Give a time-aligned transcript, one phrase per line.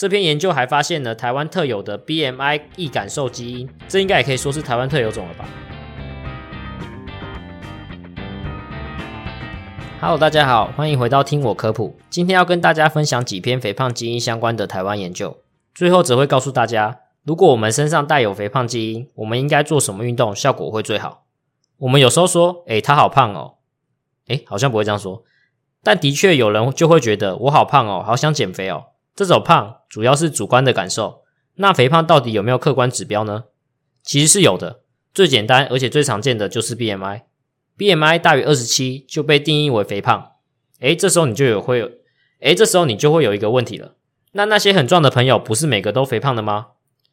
[0.00, 5.44] 这篇研究还发现了台湾特有的 BMI 易感受基因，这应该也可以说是台湾特有种了吧
[10.00, 11.94] ？Hello，大家好，欢迎回到听我科普。
[12.08, 15.36] 今天要跟大家分享几篇肥胖基因相关的台湾研究，
[15.74, 21.24] 最后只会告诉大家，如果我们身上带有肥胖基因，我们应该做什么运动效果会最好。
[21.76, 23.56] 我们有时候说，诶，他好胖哦，
[24.28, 25.24] 诶，好像不会这样说，
[25.82, 28.84] 但的确有人就会觉得我好胖哦，好想减肥哦。
[29.14, 31.22] 这种胖主要是主观的感受，
[31.56, 33.44] 那肥胖到底有没有客观指标呢？
[34.02, 34.80] 其实是有的，
[35.12, 40.32] 最简单而且最常见的就是 BMI，BMI 大于二十七就被定义为肥胖。
[40.80, 41.90] 诶，这时候你就有会有，
[42.40, 43.96] 诶，这时候你就会有一个问题了，
[44.32, 46.68] 那那些很壮的朋友不是每个都肥胖的吗？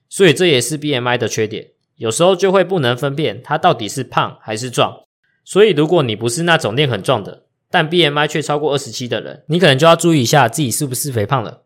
[0.08, 5.02] 所以这也是 BMI 的缺点，有时候就会不能分辨他到底是胖还是壮。
[5.44, 11.64] 所以如果你不是那种练很壮的，但 BMI 却超过二十七的人，你可能就要注意一下自己是不是肥胖了。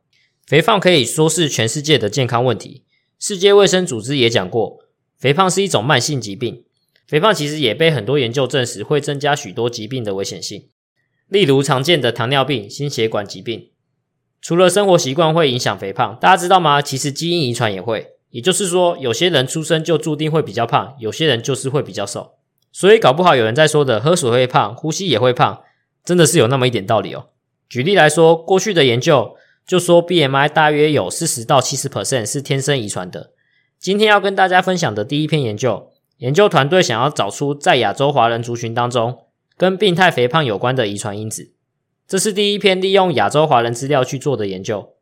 [0.51, 2.83] 肥胖可以说是全世界的健康问题。
[3.17, 4.79] 世界卫生组织也讲过，
[5.17, 6.65] 肥胖是一种慢性疾病。
[7.07, 10.67] 肥胖其实也被很多研究证实会增加许多疾病的危险性，
[11.29, 13.69] 例如常见的糖尿病、心血管疾病。
[14.41, 16.81] 除了生活习惯会影响肥胖，大家知道吗？
[16.81, 18.07] 其实基因遗传也会。
[18.31, 22.33] 也就是说，有些人出生就注定会比较胖，有些人就是会比较瘦。
[22.73, 25.61] 所以搞不好有人在说的喝水会胖，呼吸也会胖，
[26.03, 27.29] 真的是有那么一点道理哦。
[27.69, 29.37] 举例来说，过去的研究。
[29.65, 33.31] 就说 BMI 大约有四十到七十 percent 是天生遗传的。
[33.79, 39.25] 今天要跟大家分享的第一篇研究，研究团队想要找出在亚洲华人族群当中
[39.57, 41.53] 跟病态肥胖有关的遗传因子。
[42.07, 44.93] 这是第一篇利用亚洲华人资料去做的研究。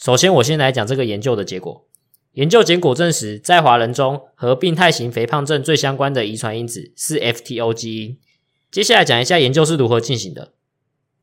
[0.00, 1.86] 首先，我先来讲这个研究的结果。
[2.32, 8.18] 研究结果证实，在华人中和病态型肥胖症最相关的遗传因子是 FTO 基因。
[8.70, 10.52] 接下来讲一下研究是如何进行的。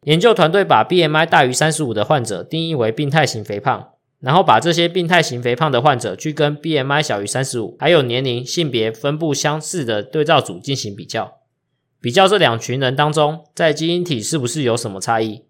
[0.06, 3.89] 研究团队把 BMI 大于三十五的患者定义为病态型肥胖，
[4.20, 11.39] 然后把这些病态型肥胖的患者去跟 BMI 小于三十五，还有年龄、性别分布相似的对照组进行比较，
[12.00, 15.46] 比较这两群人当中在基因体是不是有什么差异。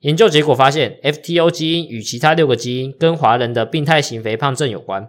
[0.00, 5.08] 研究结果发现，FTO 基因与其他六个基因跟华人的病态型肥胖症有关。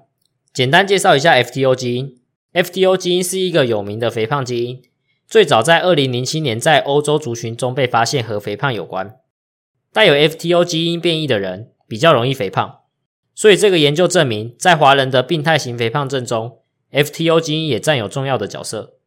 [0.53, 2.15] 简单介绍一下 FTO 基因
[2.53, 4.81] ，FTO 基因是一个有名的肥胖基因。
[5.27, 9.17] 最早在二零零七年，在欧洲族群中被发现和肥胖有关，
[9.91, 12.81] 带有 FTO 基因变异的人比较容易肥胖，
[13.33, 16.59] 所以这个研究证明，在华人的病态型肥胖症中
[16.91, 18.97] ，FTO 基因也占有重要的角色。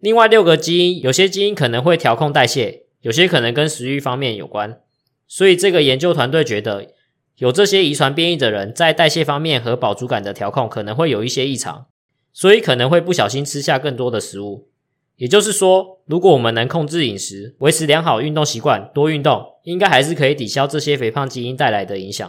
[0.00, 4.80] 另外六个基因，有些基因可能会调控代谢，有些可能跟食欲方面有关，
[5.28, 6.88] 所以这个研究团队觉得，
[7.36, 11.86] 有这些遗传变异的人，在代谢方面和饱足感的调控可能会有一些异常，
[12.32, 14.68] 所以可能会不小心吃下更多的食物。
[15.16, 22.28] 也就是说，如果我们能控制饮食，维持良好运动习惯，多运动，应该还是可以抵消这些肥胖基因带来的影响。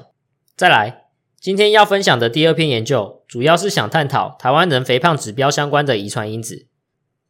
[0.56, 1.06] 再来，
[1.40, 6.68] 今天要分享的第二篇研究，主要是想探讨台湾人肥胖指标相关的遗传因子。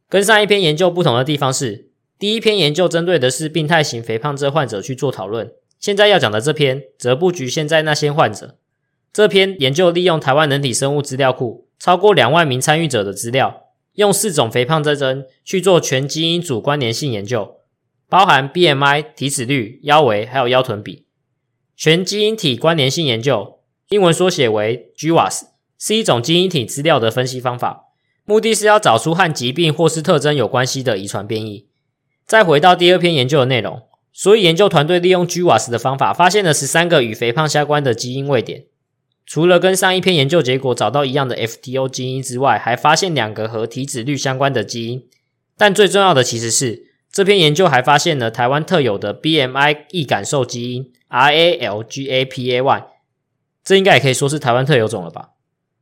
[0.08, 1.88] 跟上一篇研究不同的地方是，
[2.18, 5.50] 第一篇研究针对的是病态型肥胖症患者去做讨论，
[5.80, 8.58] 现在要讲的这篇则不局限在那些患者。
[9.12, 13.62] 这篇研究利用台湾人体生物资料库超过两万名参与者的资料。
[13.96, 17.56] 用四种肥胖特征去做全基因组关联性研究，
[18.08, 21.04] 包含 BMI、体脂率、腰围还有腰臀比。
[21.76, 23.58] 全基因体关联性研究，
[23.88, 25.42] 英文缩写为 GWAS，
[25.78, 27.86] 是一种基因体资料的分析方法，
[28.24, 31.66] 目的是要找出和疾病或是特征有关系的遗传变异。
[32.26, 38.64] 再回到第二篇研究的内容，所以研究团队利用 GWAS 的方法，发现了十三个与肥胖相关的基因位点。
[39.26, 45.04] 除了跟上一篇研究结果找到一样的 FTO 基因之外，还发现两个和体脂率相关的基因。
[45.56, 52.84] 但最重要的其实是这篇研究还发现了台湾特有的 BMI 易感受基因 RALGAPA1，
[53.64, 55.30] 这应该也可以说是台湾特有种了吧？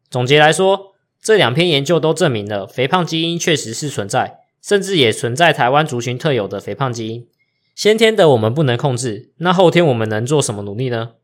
[0.09, 7.27] 总结来说，这两篇研究都证明了肥胖基因确实是存在，甚至也存在台湾族群特有的肥胖基因。
[7.75, 11.15] 先天的我们不能控制，那后天我们能做什么努力呢？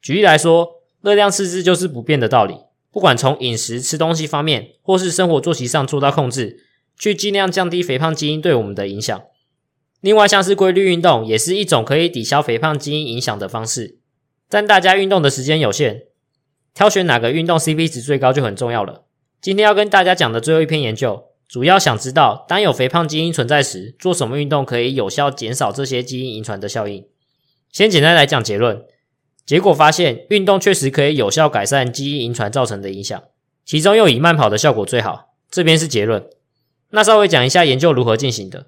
[0.00, 0.77] 举例来说。
[1.08, 2.54] 热量赤字就是不变的道理，
[2.92, 6.64] 不管从饮食吃东西方面，或是生活作息上做到控制，
[6.98, 9.18] 去尽量降低肥胖基因对我们的影响。
[10.02, 13.96] 另外，像是规律运动，也是一种可以抵消肥胖基因影响的方式。
[14.50, 16.02] 但大家运动的时间有限，
[16.74, 19.06] 挑选哪个运动 CP 值最高就很重要了。
[19.40, 27.06] 今天要跟大家讲的最后一篇研究，主要想知道当有肥胖基因存在时，做什么运动可以有效减少这些基因遗传的效应。
[27.72, 28.84] 先简单来讲结论。
[29.48, 33.18] 结果发现，运动确实可以有效改善基因遗传造成的影响，
[33.64, 35.30] 其中又以慢跑的效果最好。
[35.50, 36.28] 这边是结论。
[36.90, 38.66] 那稍微讲一下研究如何进行的。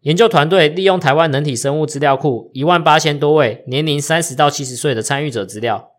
[0.00, 5.92] 研究团队利用台湾人体生物资料库一万八千多位年龄三十到七十岁的参与者资料，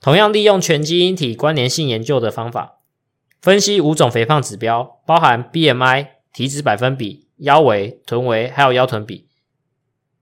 [0.00, 2.78] 同样利用全基因体关联性研究的方法，
[3.42, 9.28] 分析五种肥胖指标，包含 BMI、体脂百分比、腰围、臀围，还有腰臀比。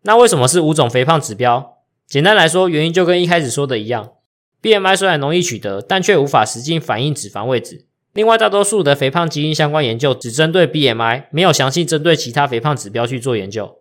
[0.00, 1.71] 那为什么是五种肥胖指标？
[2.12, 4.12] 简单来说，原因就跟一开始说的一样
[4.60, 7.86] ，BMI 虽然容易取得，但却无法实际反映脂肪位置。
[8.12, 13.78] 另外，大多数的肥胖基因相关研究只针对 BMI，没有详细针对其他肥胖指标去做研究。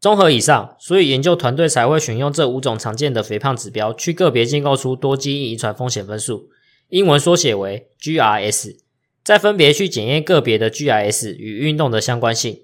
[0.00, 6.48] 综合以上，所以研究团队才会选用这五种常见的肥胖指标，去个别建构出多基因遗传风险分数，
[6.88, 8.78] 英文缩写为 GRS，
[9.22, 12.62] 再分别去检验个别的 GRS 与运动的相关性。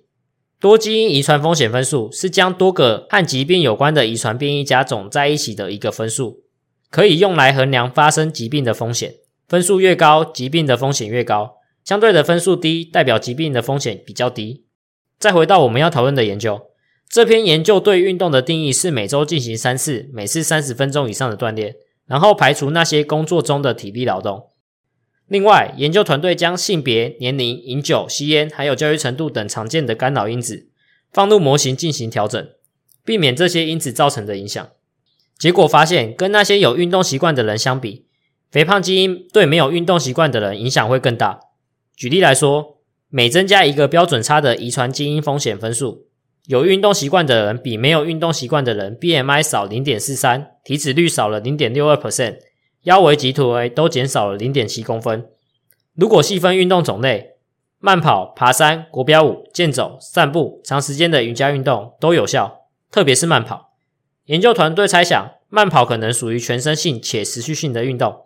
[0.65, 6.41] 多基因遗传风险分数是将多个和疾病有关的遗传变异加总在一起的一个分数，
[6.89, 9.17] 可以用来衡量发生疾病的风险。
[9.47, 14.65] 分数越高，疾病的风险越高；相对的分数低，代表疾病的风险比较低。
[15.19, 16.59] 再回到我们要讨论的研究，
[17.11, 21.75] 这篇研究对运动的定义是每周进行三次，每次三十分钟以上的锻炼，
[22.07, 24.47] 然后排除那些工作中的体力劳动。
[25.27, 30.69] 另外，研究团队将性别、年龄、饮酒、吸烟，还有教育程度等常见的干扰因子
[31.13, 32.47] 放入模型进行调整，
[33.05, 34.69] 避免这些因子造成的影响。
[35.39, 38.07] 结果发现，跟那些有运动习惯的人相比，
[38.51, 41.41] 肥胖基因对没有运动习惯的人影响会更大。
[41.97, 42.79] 举例来说，
[43.09, 46.07] 每增加一个标准差的遗传基因风险分数，
[46.47, 52.37] 有运动习惯的人比没有运动习惯的人 BMI 少零点四三，体脂率少了零点六二 percent，
[52.85, 55.27] 腰围及臀围都减少了零点七公分。
[55.95, 57.33] 如果细分运动种类，
[57.79, 63.75] 慢跑、爬山、国标舞、健走、散步、长时间的瑜伽运动都有效，特别是慢跑。
[64.25, 68.23] 研究团队猜想，慢跑可能属于全身性且持续性的运动。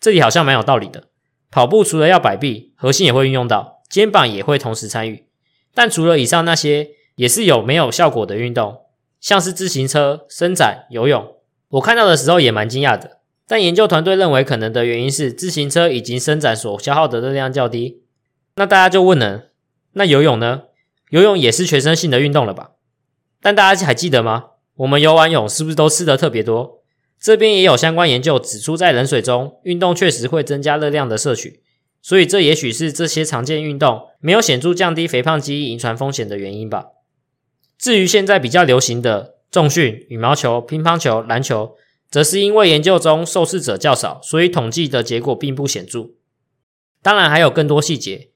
[0.00, 1.04] 这里好像蛮有道理的。
[1.50, 5.26] 跑步除了要摆臂，核心也会运用到，肩膀也会同时参与。
[5.74, 8.82] 但除了以上那些，也是有没有效果的运动，
[9.20, 11.36] 像是自行车、伸展、游泳。
[11.68, 13.18] 我看到的时候也蛮惊讶的。
[13.48, 18.02] 但研究团队认为，可能的原因是自行车以及伸展所消耗的热量较低。
[18.56, 19.50] 那大家就问了，
[19.92, 20.62] 那游泳呢？
[21.10, 22.72] 游泳也是全身性的运动了吧？
[23.40, 24.46] 但大家还记得吗？
[24.78, 26.82] 我们游完泳是不是都吃的特别多？
[27.20, 31.62] 这边也有相关研究指出，在冷水中运动确实会增加热量的摄取，
[32.02, 36.86] 所以这也许是这些常见运动没有显著降低肥胖基因遗传风险的原因吧。
[37.78, 41.76] 至于现在比较流行的重训、羽毛球、乒乓球、篮球，
[42.10, 46.10] 则是因为研究中受试者较少，所以统计的结果并不显著。
[47.02, 48.30] 当然还有更多细节，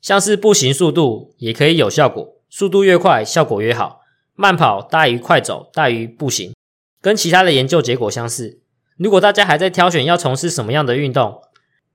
[0.00, 4.00] 像是步行速度也可以有效果，速度越快效果越好，
[4.34, 6.52] 慢跑大于快走大于步行。
[7.00, 8.60] 跟其他的研究结果相似。
[8.96, 11.40] 如果大家还在挑选要从事什么样的运动，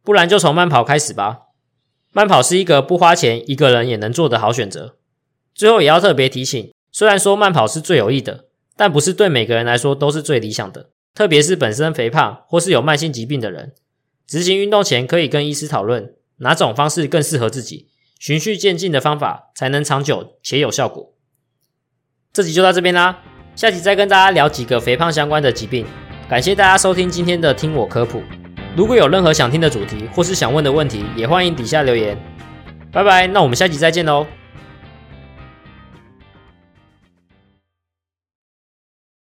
[0.02, 1.40] 不然就从慢跑开始吧。
[2.14, 4.96] 慢跑是一个不花钱、一个人也能做的好选择。
[5.54, 8.46] 最后也要特别提醒，虽然说慢跑是最有益的，
[8.78, 10.92] 但不是对每个人来说都是最理想的。
[11.14, 13.74] 特别是本身肥胖或是有慢性疾病的人，
[14.28, 17.90] 执行运动前可以跟医师讨论哪种方式更适合自己，
[18.20, 21.14] 循序渐进的方法才能长久且有效果。
[22.32, 23.22] 这集就到这边啦。
[23.56, 25.86] 下集再跟大家聊几个肥胖相关的疾病。
[26.28, 28.24] 感谢大家收听今天的听我科普。
[28.76, 32.18] 如果有任何想听的主题或是想问的问题，也欢迎底下留言。
[32.92, 34.26] 拜拜，那我们下集再见喽。